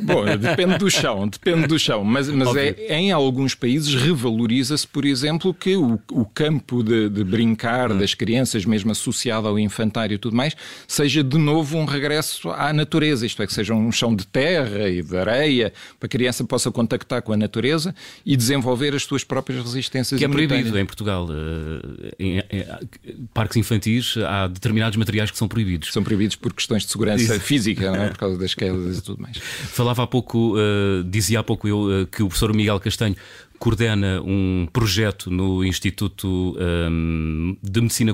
Bom, 0.00 0.24
depende 0.36 0.78
do 0.78 0.90
chão, 0.90 1.26
depende 1.26 1.66
do 1.66 1.78
chão, 1.78 2.04
mas, 2.04 2.28
mas 2.28 2.54
é, 2.56 2.74
em 2.90 3.10
alguns 3.10 3.54
países 3.54 3.94
revaloriza-se, 3.94 4.86
por 4.86 5.04
exemplo, 5.04 5.54
que 5.54 5.76
o, 5.76 5.98
o 6.10 6.24
campo 6.24 6.82
de, 6.82 7.08
de 7.08 7.24
brincar 7.24 7.90
hum. 7.90 7.98
das 7.98 8.14
crianças, 8.14 8.64
mesmo 8.64 8.90
associado 8.92 9.48
ao 9.48 9.58
infantário 9.58 10.14
e 10.14 10.18
tudo 10.18 10.36
mais, 10.36 10.54
seja 10.86 11.22
de 11.22 11.38
novo 11.38 11.78
um 11.78 11.84
regresso 11.84 12.50
à 12.50 12.72
natureza, 12.72 13.24
isto 13.24 13.42
é, 13.42 13.46
que 13.46 13.52
seja 13.52 13.74
um 13.74 13.90
chão 13.90 14.14
de 14.14 14.26
terra 14.26 14.88
e 14.88 15.02
de 15.02 15.16
areia, 15.16 15.72
para 15.98 16.06
a 16.06 16.08
criança 16.08 16.44
possa 16.44 16.70
contactar 16.70 17.22
com 17.22 17.32
a 17.32 17.36
natureza 17.36 17.94
e 18.24 18.36
desenvolver 18.36 18.94
as 18.94 19.04
suas 19.04 19.24
próprias 19.24 19.62
resistências. 19.62 20.18
Que 20.18 20.24
é 20.24 20.28
proibido 20.28 20.78
em 20.78 20.84
Portugal. 20.86 21.28
Eh, 21.30 22.14
em, 22.18 22.38
em, 22.38 23.26
parques 23.32 23.56
infantis 23.56 24.16
há 24.16 24.46
determinados 24.46 24.96
materiais 24.96 25.30
que 25.30 25.38
são 25.38 25.48
proibidos. 25.48 25.92
São 25.92 26.02
proibidos 26.02 26.36
por 26.36 26.52
questões 26.52 26.84
de 26.84 26.90
segurança 26.90 27.36
Isso. 27.36 27.40
física, 27.40 27.90
não 27.90 28.02
é? 28.02 28.08
por 28.10 28.18
causa 28.18 28.38
das 28.38 28.54
quedas 28.54 28.98
e 28.98 29.02
tudo 29.02 29.22
mais. 29.22 29.31
Falava 29.40 30.02
há 30.02 30.06
pouco, 30.06 30.56
uh, 30.56 31.04
dizia 31.04 31.40
há 31.40 31.42
pouco 31.42 31.68
eu, 31.68 32.02
uh, 32.02 32.06
que 32.06 32.22
o 32.22 32.28
professor 32.28 32.54
Miguel 32.54 32.78
Castanho 32.80 33.16
coordena 33.62 34.20
um 34.22 34.66
projeto 34.72 35.30
no 35.30 35.64
Instituto 35.64 36.58
um, 36.58 37.52
eh, 37.52 37.56
de 37.62 37.80
Medicina 37.80 38.12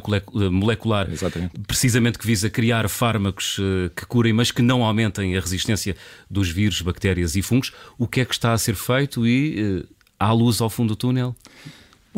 Molecular, 0.52 1.10
Exatamente. 1.10 1.58
precisamente 1.66 2.18
que 2.18 2.26
visa 2.26 2.50
criar 2.50 2.86
fármacos 2.86 3.56
uh, 3.56 3.88
que 3.96 4.04
curem, 4.04 4.34
mas 4.34 4.50
que 4.50 4.60
não 4.60 4.84
aumentem 4.84 5.38
a 5.38 5.40
resistência 5.40 5.96
dos 6.30 6.50
vírus, 6.50 6.82
bactérias 6.82 7.34
e 7.34 7.40
fungos. 7.40 7.72
O 7.96 8.06
que 8.06 8.20
é 8.20 8.26
que 8.26 8.34
está 8.34 8.52
a 8.52 8.58
ser 8.58 8.74
feito 8.74 9.26
e 9.26 9.80
uh, 9.80 9.88
há 10.20 10.30
luz 10.32 10.60
ao 10.60 10.68
fundo 10.68 10.88
do 10.88 10.96
túnel? 10.96 11.34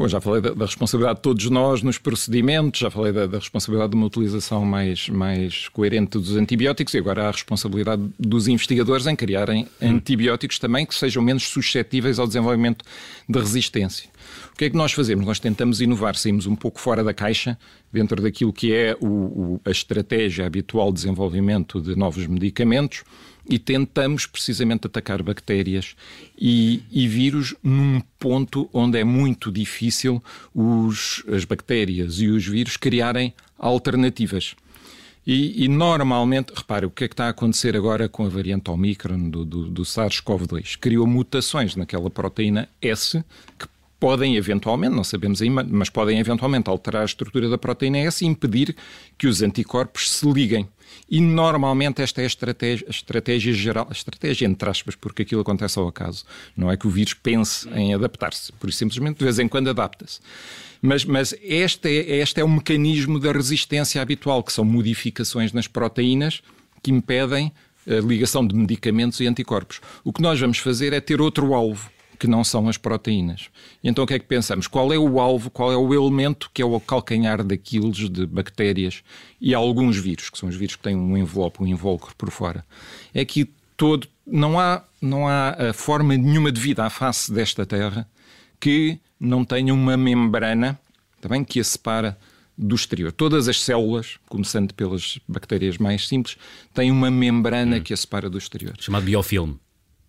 Bom, 0.01 0.09
já 0.09 0.19
falei 0.19 0.41
da, 0.41 0.55
da, 0.55 0.65
responsabilidade 0.65 1.19
de 1.19 1.23
todos 1.23 1.51
nós 1.51 1.83
nos 1.83 1.99
procedimentos, 1.99 2.81
já 2.81 2.91
falei 2.91 3.13
da, 3.13 3.27
da, 3.27 3.37
responsabilidade 3.37 3.91
de 3.91 3.97
uma 3.99 4.07
utilização 4.07 4.65
mais, 4.65 5.11
mais 5.11 5.69
coerente 5.69 6.13
dos 6.13 6.37
antibióticos 6.37 6.95
e 6.95 6.99
agora 6.99 7.25
há 7.25 7.29
a 7.29 7.31
responsabilidade 7.31 8.03
dos 8.19 8.49
investigadores 8.49 9.07
em 9.07 9.15
criarem 9.15 9.69
hum. 9.79 9.97
antibióticos 9.97 10.59
também 10.59 10.87
que 10.87 10.95
sejam 10.95 11.23
menos 11.23 11.43
suscetíveis 11.43 12.19
ao 12.19 12.27
desenvolvimento 12.27 12.83
de 13.29 13.39
resistência. 13.39 14.09
O 14.55 14.57
que 14.57 14.65
é 14.65 14.71
que 14.71 14.77
nós 14.77 14.91
fazemos? 14.91 15.27
Nós 15.27 15.39
tentamos 15.39 15.83
inovar, 15.83 16.17
saímos 16.17 16.47
um 16.47 16.57
pouco 16.57 16.81
fora 16.81 17.05
da 17.05 17.13
caixa, 17.13 17.59
dentro 17.93 18.23
daquilo 18.23 18.55
que 18.55 18.73
é 18.73 18.97
o, 19.03 19.07
o, 19.07 19.61
a 19.67 19.71
estratégia 19.71 20.47
habitual 20.47 20.89
de 20.89 20.95
desenvolvimento 20.95 21.79
de 21.79 21.95
novos 21.95 22.27
medicamentos 22.27 23.05
e 23.51 23.59
tentamos 23.59 24.27
precisamente 24.27 24.87
atacar 24.87 25.23
bactérias 25.25 25.97
e, 26.39 26.85
e, 26.91 27.09
vírus 27.09 27.55
num 27.63 28.01
ponto 28.17 28.71
onde 28.73 28.99
é 28.99 29.05
muito 29.05 29.51
difícil 29.51 30.23
os, 30.55 31.25
as 31.29 31.45
bactérias 31.45 32.21
e 32.21 32.29
os 32.29 32.47
vírus 32.47 32.77
criarem 32.77 33.35
alternativas. 33.59 34.55
E, 35.27 35.65
e, 35.65 35.69
normalmente, 35.69 36.53
repare, 36.55 36.87
o 36.87 36.91
que 36.91 37.05
é 37.05 37.09
que 37.09 37.15
está 37.15 37.27
a 37.27 37.31
acontecer 37.31 37.77
agora 37.77 38.09
com 38.09 38.25
a 38.25 38.29
variante 38.29 38.71
Omicron 38.71 39.29
do, 39.29 39.45
do, 39.45 39.69
do 39.69 39.83
SARS-CoV-2? 39.83 40.79
Criou 40.79 41.07
mutações 41.07 41.75
naquela 41.75 42.09
proteína 42.09 42.69
S 42.81 43.23
que 43.59 43.67
podem 43.99 44.37
eventualmente, 44.37 44.97
não 44.97 45.05
sabemos 45.05 45.43
ainda, 45.43 45.63
mas 45.63 45.91
podem 45.91 46.19
eventualmente 46.19 46.71
alterar 46.71 47.03
a 47.03 47.05
estrutura 47.05 47.51
da 47.51 47.59
proteína 47.59 47.99
S 47.99 48.25
e 48.25 48.29
impedir 48.29 48.75
que 49.19 49.27
os 49.27 49.43
anticorpos 49.43 50.11
se 50.11 50.27
liguem. 50.31 50.67
E 51.09 51.21
normalmente 51.21 52.03
esta 52.03 52.21
é 52.21 52.25
a 52.25 52.27
estratégia, 52.27 52.87
a 52.87 52.91
estratégia 52.91 53.53
geral, 53.53 53.87
a 53.89 53.93
estratégia 53.93 54.47
entre 54.47 54.69
aspas, 54.69 54.95
porque 54.95 55.23
aquilo 55.23 55.41
acontece 55.41 55.79
ao 55.79 55.89
acaso. 55.89 56.25
Não 56.57 56.71
é 56.71 56.77
que 56.77 56.87
o 56.87 56.91
vírus 56.91 57.15
pense 57.15 57.69
em 57.71 57.95
adaptar-se, 57.95 58.53
por 58.53 58.69
isso 58.69 58.79
simplesmente 58.79 59.19
de 59.19 59.25
vez 59.25 59.39
em 59.39 59.49
quando 59.49 59.69
adapta-se. 59.69 60.21
Mas, 60.83 61.05
mas 61.05 61.35
este, 61.43 61.89
é, 61.89 62.17
este 62.19 62.41
é 62.41 62.45
o 62.45 62.49
mecanismo 62.49 63.19
da 63.19 63.33
resistência 63.33 64.01
habitual, 64.01 64.43
que 64.43 64.53
são 64.53 64.65
modificações 64.65 65.53
nas 65.53 65.67
proteínas 65.67 66.43
que 66.83 66.91
impedem 66.91 67.53
a 67.87 68.01
ligação 68.01 68.47
de 68.47 68.55
medicamentos 68.55 69.21
e 69.21 69.27
anticorpos. 69.27 69.81
O 70.05 70.13
que 70.13 70.23
nós 70.23 70.41
vamos 70.41 70.59
fazer 70.59 70.93
é 70.93 71.01
ter 71.01 71.21
outro 71.21 71.55
alvo 71.55 71.91
que 72.21 72.29
não 72.29 72.45
são 72.45 72.69
as 72.69 72.77
proteínas. 72.77 73.49
E 73.83 73.89
então 73.89 74.05
o 74.05 74.07
que 74.07 74.13
é 74.13 74.19
que 74.19 74.27
pensamos? 74.27 74.67
Qual 74.67 74.93
é 74.93 74.99
o 74.99 75.19
alvo, 75.19 75.51
qual 75.51 75.73
é 75.73 75.77
o 75.77 75.95
elemento 75.95 76.51
que 76.53 76.61
é 76.61 76.65
o 76.65 76.79
calcanhar 76.79 77.43
daqueles 77.43 78.11
de 78.11 78.27
bactérias 78.27 79.03
e 79.41 79.55
alguns 79.55 79.97
vírus, 79.97 80.29
que 80.29 80.39
são 80.39 80.47
os 80.47 80.55
vírus 80.55 80.77
que 80.77 80.83
têm 80.83 80.95
um 80.95 81.17
envelope, 81.17 81.63
um 81.63 81.67
invólucro 81.67 82.15
por 82.17 82.31
fora. 82.31 82.63
É 83.15 83.25
que 83.25 83.49
todo, 83.75 84.07
não 84.27 84.61
há, 84.61 84.85
não 85.01 85.27
há 85.27 85.57
eh, 85.59 85.73
forma 85.73 86.15
nenhuma 86.15 86.53
de 86.53 86.61
vida 86.61 86.85
à 86.85 86.91
face 86.91 87.33
desta 87.33 87.65
Terra 87.65 88.07
que 88.61 89.01
não 89.19 89.43
tenha 89.43 89.73
uma 89.73 89.97
membrana 89.97 90.79
também 91.23 91.43
que 91.43 91.59
a 91.59 91.65
separa 91.65 92.19
do 92.57 92.75
exterior. 92.75 93.13
Todas 93.13 93.49
as 93.49 93.63
células, 93.63 94.19
começando 94.29 94.75
pelas 94.75 95.19
bactérias 95.27 95.79
mais 95.79 96.07
simples, 96.07 96.37
têm 96.75 96.91
uma 96.91 97.11
membrana 97.11 97.79
hum. 97.79 97.83
que 97.83 97.95
a 97.95 97.97
separa 97.97 98.29
do 98.29 98.37
exterior. 98.37 98.75
Chamado 98.79 99.05
biofilme. 99.05 99.59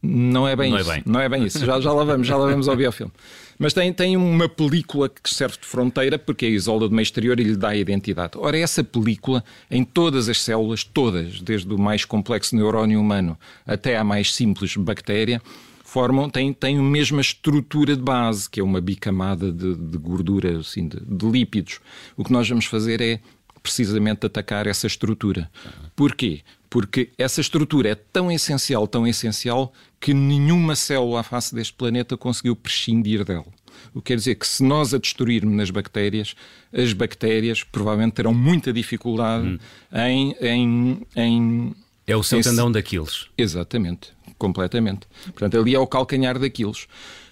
Não 0.03 0.47
é 0.47 0.55
bem 0.55 0.71
não 0.71 0.77
é 0.77 0.81
isso. 0.81 0.91
É 0.91 0.93
bem. 0.93 1.03
Não 1.05 1.19
é 1.19 1.29
bem 1.29 1.43
isso. 1.45 1.65
Já, 1.65 1.79
já 1.79 1.93
lá 1.93 2.03
vamos, 2.03 2.25
já 2.25 2.35
lá 2.35 2.47
vamos 2.47 2.67
ao 2.67 2.75
biofilme. 2.75 3.11
Mas 3.59 3.73
tem, 3.73 3.93
tem 3.93 4.17
uma 4.17 4.49
película 4.49 5.07
que 5.07 5.31
serve 5.31 5.57
de 5.59 5.67
fronteira 5.67 6.17
porque 6.17 6.47
a 6.47 6.49
isola 6.49 6.89
do 6.89 6.95
meio 6.95 7.03
exterior 7.03 7.39
e 7.39 7.43
lhe 7.43 7.55
dá 7.55 7.69
a 7.69 7.75
identidade. 7.75 8.31
Ora, 8.35 8.57
essa 8.57 8.83
película, 8.83 9.43
em 9.69 9.83
todas 9.83 10.27
as 10.27 10.41
células, 10.41 10.83
todas, 10.83 11.39
desde 11.41 11.71
o 11.71 11.77
mais 11.77 12.03
complexo 12.03 12.55
neurónio 12.55 12.99
humano 12.99 13.37
até 13.65 13.95
à 13.95 14.03
mais 14.03 14.33
simples 14.33 14.75
bactéria, 14.75 15.39
formam, 15.83 16.29
têm, 16.29 16.51
têm 16.53 16.79
a 16.79 16.81
mesma 16.81 17.21
estrutura 17.21 17.95
de 17.95 18.01
base, 18.01 18.49
que 18.49 18.59
é 18.59 18.63
uma 18.63 18.81
bicamada 18.81 19.51
de, 19.51 19.75
de 19.75 19.97
gordura, 19.97 20.57
assim, 20.59 20.87
de, 20.87 20.99
de 20.99 21.29
lípidos. 21.29 21.79
O 22.17 22.23
que 22.23 22.31
nós 22.31 22.49
vamos 22.49 22.65
fazer 22.65 22.99
é 23.01 23.19
precisamente 23.61 24.25
atacar 24.25 24.67
essa 24.67 24.87
estrutura. 24.87 25.49
Porquê? 25.95 26.41
Porque 26.69 27.09
essa 27.17 27.41
estrutura 27.41 27.89
é 27.89 27.95
tão 27.95 28.31
essencial, 28.31 28.87
tão 28.87 29.05
essencial, 29.05 29.73
que 29.99 30.13
nenhuma 30.13 30.75
célula 30.75 31.19
à 31.19 31.23
face 31.23 31.53
deste 31.53 31.73
planeta 31.73 32.15
conseguiu 32.15 32.55
prescindir 32.55 33.23
dela. 33.25 33.45
O 33.93 34.01
que 34.01 34.07
quer 34.07 34.15
dizer 34.15 34.35
que 34.35 34.47
se 34.47 34.63
nós 34.63 34.93
a 34.93 34.97
destruirmos 34.97 35.55
nas 35.55 35.69
bactérias, 35.69 36.35
as 36.73 36.93
bactérias 36.93 37.63
provavelmente 37.63 38.13
terão 38.13 38.33
muita 38.33 38.71
dificuldade 38.71 39.47
hum. 39.47 39.57
em, 39.93 40.35
em, 40.39 41.07
em, 41.15 41.75
É 42.07 42.15
o 42.15 42.23
seu 42.23 42.41
tendão 42.41 42.71
daqueles. 42.71 43.27
Exatamente, 43.37 44.13
completamente. 44.37 45.01
Portanto, 45.25 45.59
ali 45.59 45.75
é 45.75 45.79
o 45.79 45.87
calcanhar 45.87 46.39
daqueles. 46.39 46.87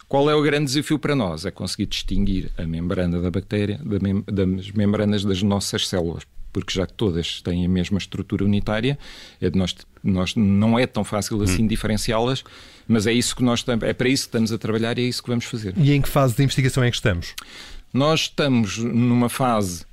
Qual 0.09 0.27
é 0.27 0.33
o 0.33 0.41
grande 0.41 0.65
desafio 0.65 0.97
para 0.97 1.15
nós? 1.15 1.45
É 1.45 1.51
conseguir 1.51 1.85
distinguir 1.85 2.51
a 2.57 2.65
membrana 2.65 3.21
da 3.21 3.29
bactéria 3.29 3.79
das 4.27 4.71
membranas 4.71 5.23
das 5.23 5.43
nossas 5.43 5.87
células, 5.87 6.23
porque 6.51 6.73
já 6.73 6.87
que 6.87 6.93
todas 6.93 7.43
têm 7.43 7.63
a 7.63 7.69
mesma 7.69 7.99
estrutura 7.99 8.43
unitária, 8.43 8.97
é 9.39 9.51
nós, 9.51 9.75
nós, 10.03 10.33
não 10.35 10.79
é 10.79 10.87
tão 10.87 11.03
fácil 11.03 11.39
assim 11.43 11.63
hum. 11.63 11.67
diferenciá-las, 11.67 12.43
mas 12.87 13.05
é 13.05 13.13
isso 13.13 13.35
que 13.35 13.43
nós 13.43 13.63
é 13.83 13.93
para 13.93 14.09
isso 14.09 14.23
que 14.23 14.29
estamos 14.29 14.51
a 14.51 14.57
trabalhar 14.57 14.97
e 14.97 15.03
é 15.03 15.05
isso 15.05 15.21
que 15.21 15.29
vamos 15.29 15.45
fazer. 15.45 15.75
E 15.77 15.93
em 15.93 16.01
que 16.01 16.09
fase 16.09 16.35
de 16.35 16.41
investigação 16.41 16.83
é 16.83 16.89
que 16.89 16.95
estamos? 16.95 17.35
Nós 17.93 18.21
estamos 18.21 18.79
numa 18.79 19.29
fase 19.29 19.85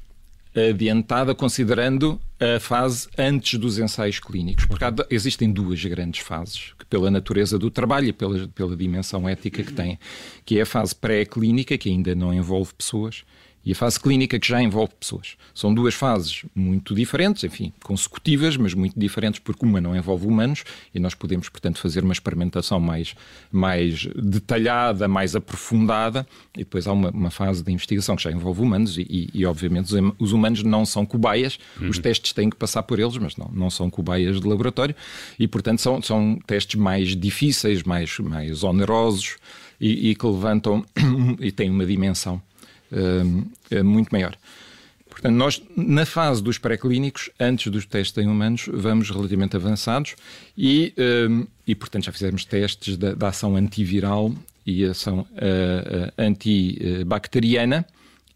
adiantada, 0.55 1.35
considerando 1.35 2.19
a 2.39 2.61
fase 2.61 3.09
antes 3.17 3.59
dos 3.59 3.79
ensaios 3.79 4.21
clínicos, 4.21 4.67
porque 4.67 4.85
há, 4.85 4.93
existem 5.11 5.51
duas 5.51 5.83
grandes 5.85 6.21
fases, 6.21 6.75
que 6.79 6.85
pela 6.85 7.11
natureza 7.11 7.59
do 7.59 7.71
trabalho 7.71 8.09
e 8.09 8.13
pela, 8.13 8.49
pela 8.49 8.77
dimensão 8.77 9.29
ética 9.29 9.63
que 9.63 9.73
tem, 9.73 9.99
que 10.45 10.59
é 10.59 10.63
a 10.63 10.67
fase 10.67 10.95
pré-clínica, 10.95 11.79
que 11.79 11.89
ainda 11.89 12.15
não 12.15 12.35
envolve 12.35 12.75
pessoas, 12.75 13.25
e 13.67 13.73
a 13.73 13.75
fase 13.75 13.99
clínica 13.99 14.39
que 14.39 14.47
já 14.47 14.63
envolve 14.63 14.93
pessoas. 14.99 15.37
São 15.53 15.75
duas 15.75 15.93
fases 15.93 16.45
muito 16.55 16.95
diferentes, 16.95 17.43
enfim, 17.43 17.73
consecutivas, 17.83 18.57
mas 18.57 18.73
muito 18.75 18.99
diferentes, 18.99 19.41
porque 19.41 19.67
uma 19.67 19.81
não 19.81 19.97
envolve 19.97 20.25
humanos 20.25 20.63
e 20.95 21.01
nós 21.01 21.15
podemos, 21.15 21.49
portanto, 21.49 21.81
fazer 21.81 22.05
uma 22.05 22.13
experimentação 22.13 22.79
mais, 22.79 23.17
mais 23.51 24.07
detalhada, 24.15 25.09
mais 25.09 25.35
aprofundada, 25.35 26.25
e 26.55 26.61
depois 26.61 26.87
há 26.87 26.93
uma, 26.93 27.11
uma 27.11 27.31
fase 27.31 27.65
de 27.65 27.73
investigação 27.73 28.15
que 28.15 28.23
já 28.23 28.31
envolve 28.31 28.63
humanos, 28.63 28.97
e, 28.99 29.29
e, 29.35 29.45
obviamente 29.45 29.93
os, 30.17 30.33
humanos 30.33 30.63
não 30.63 30.87
são 30.87 31.05
cobaias, 31.05 31.59
uhum. 31.81 31.89
os 31.89 31.99
testes 31.99 32.33
têm 32.33 32.49
que 32.49 32.57
passar 32.57 32.85
por 32.85 33.01
eles, 33.01 33.19
mas 33.19 33.37
não, 33.37 33.51
não 33.53 33.69
são 33.69 33.91
cobaias 33.91 34.41
de 34.41 34.47
laboratório, 34.47 34.95
e 35.41 35.49
portanto 35.49 35.81
são, 35.81 36.01
são 36.01 36.39
testes 36.47 36.81
mais 36.81 37.17
difíceis, 37.17 37.83
mais, 37.83 38.17
mais 38.21 38.63
onerosos 38.63 39.39
e, 39.81 40.11
e 40.11 40.15
que 40.15 40.25
levantam 40.25 40.85
e 41.41 41.51
têm 41.51 41.69
uma 41.69 41.85
dimensão 41.85 42.41
muito 43.85 44.11
maior. 44.11 44.37
Portanto, 45.17 45.35
nós, 45.35 45.63
na 45.75 46.05
fase 46.05 46.43
dos 46.43 46.59
pré-clínicos, 46.59 47.31
antes 47.41 47.73
dos 47.73 47.87
testes 47.87 48.23
em 48.23 48.29
humanos, 48.29 48.69
vamos 48.71 49.09
relativamente 49.09 49.57
avançados 49.57 50.15
e, 50.57 50.93
uh, 50.99 51.49
e 51.67 51.75
portanto, 51.75 52.05
já 52.05 52.13
fizemos 52.13 52.45
testes 52.45 52.99
da, 52.99 53.15
da 53.15 53.29
ação 53.29 53.57
antiviral 53.57 54.31
e 54.67 54.85
ação 54.85 55.21
uh, 55.21 56.13
antibacteriana 56.19 57.87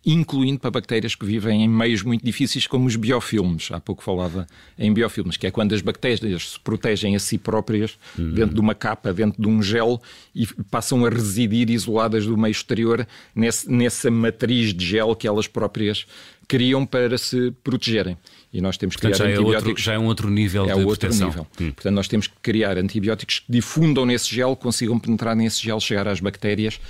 incluindo 0.04 0.58
para 0.58 0.70
bactérias 0.70 1.14
que 1.14 1.26
vivem 1.26 1.62
em 1.62 1.68
meios 1.68 2.02
muito 2.02 2.24
difíceis, 2.24 2.66
como 2.66 2.86
os 2.86 2.96
biofilmes. 2.96 3.70
Há 3.70 3.80
pouco 3.80 4.02
falava 4.02 4.46
em 4.78 4.92
biofilmes, 4.92 5.36
que 5.36 5.46
é 5.46 5.50
quando 5.50 5.74
as 5.74 5.82
bactérias 5.82 6.52
se 6.52 6.60
protegem 6.60 7.14
a 7.14 7.18
si 7.18 7.36
próprias 7.36 7.98
uhum. 8.18 8.32
dentro 8.32 8.54
de 8.54 8.60
uma 8.60 8.74
capa, 8.74 9.12
dentro 9.12 9.40
de 9.40 9.48
um 9.48 9.62
gel 9.62 10.00
e 10.34 10.46
passam 10.70 11.04
a 11.04 11.10
residir 11.10 11.70
isoladas 11.70 12.24
do 12.24 12.36
meio 12.36 12.52
exterior 12.52 13.06
nesse, 13.34 13.70
nessa 13.70 14.10
matriz 14.10 14.72
de 14.72 14.84
gel 14.84 15.14
que 15.14 15.28
elas 15.28 15.46
próprias 15.46 16.06
criam 16.48 16.84
para 16.84 17.16
se 17.16 17.52
protegerem. 17.62 18.16
E 18.52 18.60
nós 18.60 18.76
temos 18.76 18.96
que 18.96 19.02
Portanto, 19.02 19.20
criar 19.20 19.34
já 19.34 19.40
antibióticos. 19.40 19.66
É 19.66 19.70
outro, 19.70 19.82
já 19.84 19.92
é 19.92 19.98
um 19.98 20.06
outro 20.06 20.30
nível 20.30 20.64
é 20.64 20.74
de 20.74 20.80
outro 20.80 20.98
proteção. 20.98 21.28
nível. 21.28 21.46
Hum. 21.60 21.70
Portanto, 21.70 21.94
nós 21.94 22.08
temos 22.08 22.26
que 22.26 22.34
criar 22.42 22.76
antibióticos 22.76 23.38
que 23.38 23.52
difundam 23.52 24.04
nesse 24.04 24.34
gel, 24.34 24.56
consigam 24.56 24.98
penetrar 24.98 25.36
nesse 25.36 25.62
gel, 25.62 25.78
chegar 25.78 26.08
às 26.08 26.18
bactérias 26.18 26.80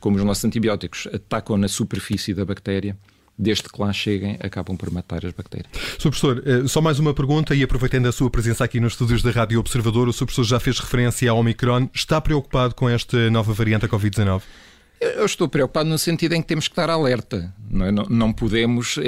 como 0.00 0.16
os 0.16 0.24
nossos 0.24 0.44
antibióticos 0.44 1.06
atacam 1.12 1.56
na 1.56 1.68
superfície 1.68 2.34
da 2.34 2.44
bactéria, 2.44 2.96
desde 3.40 3.64
que 3.64 3.80
lá 3.80 3.92
cheguem, 3.92 4.36
acabam 4.40 4.76
por 4.76 4.90
matar 4.90 5.24
as 5.24 5.32
bactérias. 5.32 5.70
Sr. 5.98 6.10
Professor, 6.10 6.42
eh, 6.46 6.66
só 6.66 6.80
mais 6.80 6.98
uma 6.98 7.14
pergunta 7.14 7.54
e 7.54 7.62
aproveitando 7.62 8.06
a 8.06 8.12
sua 8.12 8.30
presença 8.30 8.64
aqui 8.64 8.78
nos 8.78 8.92
estúdios 8.92 9.22
da 9.22 9.30
Rádio 9.30 9.58
Observador, 9.58 10.08
o 10.08 10.12
Sr. 10.12 10.26
Professor 10.26 10.44
já 10.44 10.60
fez 10.60 10.78
referência 10.78 11.30
ao 11.30 11.38
Omicron. 11.38 11.88
Está 11.94 12.20
preocupado 12.20 12.74
com 12.74 12.88
esta 12.88 13.30
nova 13.30 13.52
variante 13.54 13.82
da 13.82 13.88
Covid-19? 13.88 14.42
Eu 15.00 15.24
estou 15.24 15.48
preocupado 15.48 15.88
no 15.88 15.96
sentido 15.96 16.34
em 16.34 16.42
que 16.42 16.48
temos 16.48 16.68
que 16.68 16.72
estar 16.72 16.90
alerta. 16.90 17.54
Não, 17.70 17.86
é? 17.86 17.90
não, 17.90 18.04
não 18.10 18.32
podemos 18.32 18.98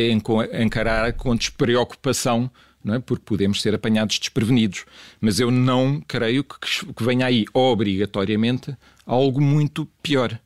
encarar 0.58 1.12
com 1.12 1.36
despreocupação, 1.36 2.50
não 2.82 2.94
é? 2.94 2.98
porque 2.98 3.24
podemos 3.26 3.60
ser 3.60 3.74
apanhados 3.74 4.18
desprevenidos. 4.18 4.86
Mas 5.20 5.38
eu 5.38 5.50
não 5.50 6.02
creio 6.08 6.42
que, 6.42 6.58
que 6.94 7.04
venha 7.04 7.26
aí 7.26 7.44
obrigatoriamente 7.52 8.74
algo 9.04 9.38
muito 9.42 9.86
pior 10.02 10.40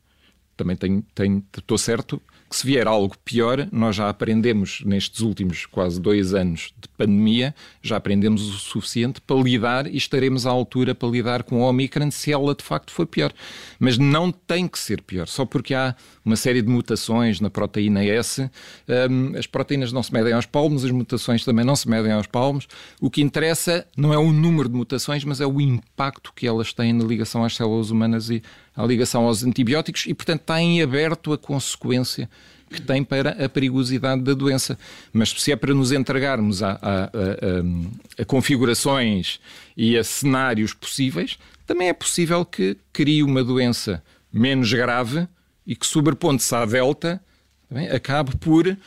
também 0.57 0.75
tenho, 0.75 1.03
tenho, 1.13 1.43
estou 1.55 1.77
certo 1.77 2.21
que 2.49 2.55
se 2.55 2.65
vier 2.65 2.87
algo 2.87 3.13
pior, 3.25 3.67
nós 3.71 3.95
já 3.97 4.09
aprendemos 4.09 4.81
nestes 4.85 5.19
últimos 5.19 5.65
quase 5.65 5.99
dois 5.99 6.33
anos 6.33 6.73
de 6.79 6.87
pandemia, 6.89 7.53
já 7.81 7.97
aprendemos 7.97 8.41
o 8.41 8.53
suficiente 8.53 9.19
para 9.19 9.35
lidar 9.35 9.85
e 9.87 9.97
estaremos 9.97 10.47
à 10.47 10.49
altura 10.49 10.95
para 10.95 11.09
lidar 11.09 11.43
com 11.43 11.63
a 11.63 11.67
Omicron 11.67 12.09
se 12.09 12.31
ela 12.31 12.55
de 12.55 12.63
facto 12.63 12.91
for 12.91 13.05
pior. 13.05 13.33
Mas 13.79 13.97
não 13.97 14.31
tem 14.31 14.67
que 14.67 14.79
ser 14.79 15.01
pior, 15.01 15.27
só 15.27 15.45
porque 15.45 15.73
há 15.73 15.93
uma 16.23 16.37
série 16.37 16.61
de 16.61 16.69
mutações 16.69 17.41
na 17.41 17.49
proteína 17.49 18.03
S. 18.05 18.49
Um, 18.87 19.37
as 19.37 19.45
proteínas 19.45 19.91
não 19.91 20.01
se 20.01 20.13
medem 20.13 20.33
aos 20.33 20.45
palmos, 20.45 20.85
as 20.85 20.91
mutações 20.91 21.43
também 21.43 21.65
não 21.65 21.75
se 21.75 21.89
medem 21.89 22.13
aos 22.13 22.27
palmos. 22.27 22.67
O 23.01 23.09
que 23.09 23.21
interessa 23.21 23.85
não 23.95 24.13
é 24.13 24.17
o 24.17 24.31
número 24.31 24.69
de 24.69 24.75
mutações, 24.75 25.23
mas 25.25 25.41
é 25.41 25.45
o 25.45 25.59
impacto 25.59 26.31
que 26.33 26.47
elas 26.47 26.71
têm 26.71 26.93
na 26.93 27.03
ligação 27.03 27.43
às 27.43 27.55
células 27.55 27.89
humanas 27.89 28.29
e 28.29 28.41
à 28.77 28.85
ligação 28.85 29.25
aos 29.25 29.43
antibióticos, 29.43 30.05
e 30.05 30.13
portanto 30.13 30.41
está 30.41 30.61
em 30.61 30.81
aberto 30.81 31.33
a 31.33 31.37
consequência 31.37 32.29
que 32.69 32.81
tem 32.81 33.03
para 33.03 33.31
a 33.43 33.49
perigosidade 33.49 34.21
da 34.21 34.33
doença. 34.33 34.77
Mas 35.11 35.29
se 35.29 35.51
é 35.51 35.55
para 35.55 35.73
nos 35.73 35.91
entregarmos 35.91 36.61
a, 36.61 36.71
a, 36.73 37.03
a, 37.05 38.21
a 38.21 38.25
configurações 38.25 39.39
e 39.75 39.97
a 39.97 40.03
cenários 40.03 40.73
possíveis, 40.73 41.39
também 41.65 41.89
é 41.89 41.93
possível 41.93 42.45
que 42.45 42.77
crie 42.93 43.23
uma 43.23 43.43
doença 43.43 44.03
menos 44.31 44.71
grave 44.71 45.27
e 45.65 45.75
que, 45.75 45.85
sobrepondo-se 45.85 46.53
à 46.53 46.65
delta, 46.65 47.21
bem, 47.69 47.89
acabe 47.89 48.35
por 48.37 48.77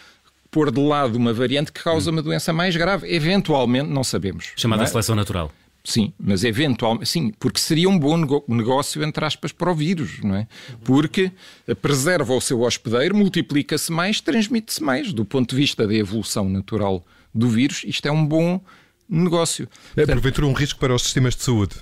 pôr 0.51 0.71
de 0.71 0.81
lado 0.81 1.17
uma 1.17 1.33
variante 1.33 1.73
que 1.73 1.83
causa 1.83 2.11
uma 2.11 2.23
doença 2.23 2.53
mais 2.53 2.77
grave. 2.77 3.13
Eventualmente, 3.13 3.89
não 3.89 4.03
sabemos. 4.03 4.53
Chamada 4.57 4.83
não 4.83 4.89
é? 4.89 4.91
seleção 4.91 5.15
natural. 5.15 5.53
Sim, 5.83 6.13
mas 6.19 6.45
eventualmente, 6.45 7.09
sim, 7.09 7.33
porque 7.39 7.59
seria 7.59 7.89
um 7.89 7.99
bom 7.99 8.17
negócio, 8.49 9.03
entre 9.03 9.25
aspas, 9.25 9.51
para 9.51 9.73
o 9.73 9.75
vírus, 9.75 10.21
não 10.23 10.37
é? 10.37 10.47
Porque 10.85 11.33
preserva 11.81 12.35
o 12.35 12.41
seu 12.41 12.61
hospedeiro, 12.61 13.17
multiplica-se 13.17 13.91
mais, 13.91 14.21
transmite-se 14.21 14.83
mais. 14.83 15.13
Do 15.13 15.25
ponto 15.25 15.51
de 15.51 15.57
vista 15.57 15.87
da 15.87 15.95
evolução 15.95 16.49
natural 16.49 17.05
do 17.35 17.49
vírus, 17.49 17.83
isto 17.87 18.07
é 18.07 18.13
um 18.13 18.25
bom 18.25 18.61
negócio. 19.09 19.69
É, 19.97 20.05
porventura, 20.07 20.47
um 20.47 20.53
risco 20.53 20.79
para 20.79 20.95
os 20.95 21.03
sistemas 21.03 21.35
de 21.35 21.43
saúde? 21.43 21.77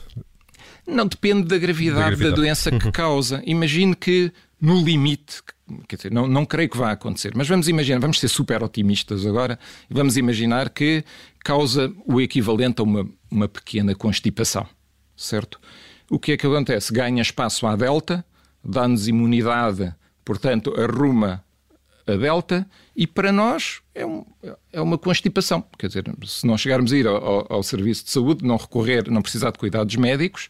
Não, 0.87 1.07
depende 1.07 1.47
da 1.47 1.59
gravidade 1.59 1.99
da, 1.99 2.07
gravidade. 2.07 2.31
da 2.31 2.37
doença 2.37 2.71
que 2.71 2.91
causa. 2.91 3.43
Imagine 3.45 3.95
que, 3.95 4.33
no 4.61 4.83
limite, 4.83 5.43
quer 5.87 5.97
dizer, 5.97 6.13
não, 6.13 6.27
não 6.27 6.47
creio 6.47 6.71
que 6.71 6.79
vá 6.79 6.93
acontecer, 6.93 7.33
mas 7.35 7.47
vamos 7.47 7.69
imaginar, 7.69 7.99
vamos 7.99 8.19
ser 8.19 8.29
super 8.29 8.63
otimistas 8.63 9.27
agora, 9.27 9.59
e 9.91 9.95
vamos 9.95 10.17
imaginar 10.17 10.71
que 10.71 11.05
causa 11.45 11.93
o 12.07 12.21
equivalente 12.21 12.81
a 12.81 12.85
uma, 12.85 13.07
uma 13.31 13.49
pequena 13.49 13.95
constipação, 13.95 14.67
certo? 15.17 15.61
O 16.11 16.19
que 16.19 16.33
é 16.33 16.37
que 16.37 16.47
acontece? 16.47 16.93
Ganha 16.93 17.23
espaço 17.23 17.67
à 17.67 17.77
delta, 17.77 18.25
dá-nos 18.65 19.09
imunidade, 19.09 19.95
portanto, 20.25 20.75
arruma 20.79 21.45
a 22.07 22.17
delta, 22.17 22.67
e 22.97 23.07
para 23.07 23.31
nós 23.31 23.81
é, 23.95 24.07
um, 24.07 24.25
é 24.73 24.81
uma 24.81 24.97
constipação. 24.97 25.63
Quer 25.79 25.89
dizer, 25.89 26.05
se 26.25 26.47
não 26.47 26.57
chegarmos 26.57 26.93
a 26.93 26.97
ir 26.97 27.07
ao, 27.07 27.53
ao 27.53 27.63
serviço 27.63 28.05
de 28.05 28.11
saúde, 28.11 28.45
não 28.45 28.57
recorrer, 28.57 29.11
não 29.11 29.21
precisar 29.21 29.51
de 29.51 29.59
cuidados 29.59 29.95
médicos, 29.97 30.49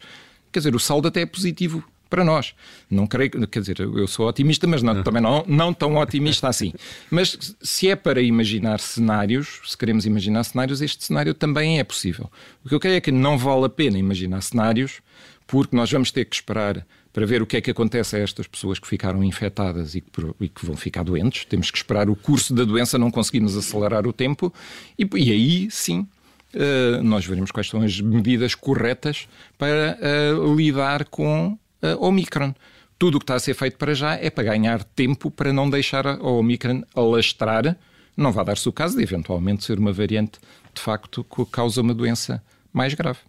quer 0.51 0.59
dizer, 0.59 0.73
o 0.73 0.79
saldo 0.79 1.07
até 1.07 1.21
é 1.21 1.25
positivo 1.25 1.83
para 2.09 2.23
nós. 2.23 2.53
Não 2.89 3.05
creio, 3.05 3.31
quer 3.47 3.59
dizer, 3.59 3.79
eu 3.79 4.07
sou 4.07 4.27
otimista, 4.27 4.65
mas 4.65 4.81
não, 4.81 5.03
também 5.03 5.21
não, 5.21 5.43
não 5.47 5.73
tão 5.73 5.97
otimista 5.97 6.47
assim. 6.47 6.73
Mas 7.09 7.55
se 7.61 7.89
é 7.89 7.95
para 7.95 8.21
imaginar 8.21 8.79
cenários, 8.79 9.61
se 9.65 9.77
queremos 9.77 10.05
imaginar 10.05 10.43
cenários, 10.43 10.81
este 10.81 11.05
cenário 11.05 11.33
também 11.33 11.79
é 11.79 11.83
possível. 11.83 12.29
O 12.65 12.69
que 12.69 12.75
eu 12.75 12.79
creio 12.79 12.97
é 12.97 13.01
que 13.01 13.11
não 13.11 13.37
vale 13.37 13.65
a 13.65 13.69
pena 13.69 13.97
imaginar 13.97 14.41
cenários, 14.41 15.01
porque 15.45 15.75
nós 15.75 15.91
vamos 15.91 16.11
ter 16.11 16.25
que 16.25 16.35
esperar 16.35 16.85
para 17.11 17.25
ver 17.25 17.41
o 17.41 17.45
que 17.45 17.57
é 17.57 17.61
que 17.61 17.71
acontece 17.71 18.15
a 18.15 18.19
estas 18.19 18.47
pessoas 18.47 18.79
que 18.79 18.87
ficaram 18.87 19.23
infectadas 19.23 19.95
e 19.95 20.01
que, 20.01 20.09
e 20.41 20.47
que 20.47 20.65
vão 20.65 20.77
ficar 20.77 21.03
doentes. 21.03 21.45
Temos 21.45 21.71
que 21.71 21.77
esperar 21.77 22.09
o 22.09 22.15
curso 22.15 22.53
da 22.53 22.63
doença, 22.63 22.97
não 22.97 23.09
conseguimos 23.09 23.57
acelerar 23.57 24.05
o 24.07 24.13
tempo, 24.13 24.53
e, 24.97 25.07
e 25.15 25.31
aí 25.31 25.71
sim 25.71 26.07
Uh, 26.51 27.03
nós 27.03 27.27
veremos 27.27 27.51
quais 27.51 27.69
são 27.69 27.83
as 27.83 28.01
medidas 28.01 28.55
corretas 28.55 29.27
para 29.55 29.99
uh, 30.01 30.55
lidar 30.55 31.05
com 31.05 31.55
uh, 31.81 32.05
Omicron. 32.05 32.53
Tudo 32.97 33.15
o 33.15 33.19
que 33.19 33.23
está 33.23 33.35
a 33.35 33.39
ser 33.39 33.53
feito 33.53 33.77
para 33.77 33.93
já 33.93 34.15
é 34.15 34.29
para 34.29 34.43
ganhar 34.43 34.83
tempo 34.83 35.31
para 35.31 35.53
não 35.53 35.69
deixar 35.69 36.05
a 36.05 36.21
Omicron 36.21 36.83
alastrar. 36.93 37.77
Não 38.15 38.31
vai 38.31 38.43
dar-se 38.43 38.67
o 38.67 38.73
caso 38.73 38.97
de 38.97 39.03
eventualmente 39.03 39.63
ser 39.63 39.79
uma 39.79 39.93
variante 39.93 40.39
de 40.73 40.81
facto 40.81 41.23
que 41.23 41.45
causa 41.45 41.81
uma 41.81 41.93
doença 41.93 42.43
mais 42.73 42.93
grave. 42.93 43.19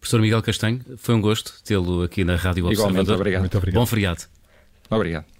Professor 0.00 0.20
Miguel 0.20 0.42
Castanho, 0.42 0.80
foi 0.96 1.14
um 1.14 1.20
gosto 1.20 1.62
tê-lo 1.62 2.02
aqui 2.02 2.24
na 2.24 2.34
Rádio 2.34 2.66
Observador. 2.66 2.90
Igualmente, 2.90 3.12
obrigado. 3.12 3.40
Muito 3.40 3.58
obrigado. 3.58 3.80
Bom 3.80 3.86
feriado. 3.86 4.22
Obrigado. 4.90 5.39